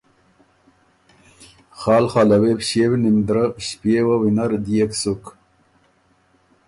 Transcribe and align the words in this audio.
خال 1.79 2.05
خاله 2.11 2.35
وې 2.41 2.53
بو 2.57 2.63
ݭيېو 2.67 2.95
نیم 3.03 3.17
درۀ 3.27 3.43
ݭپيېوه 3.65 4.15
وینر 4.19 4.51
دئېک 4.65 4.91
سُک 5.01 5.23